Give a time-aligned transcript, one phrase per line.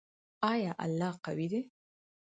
[0.51, 1.61] آیا الله قوی دی؟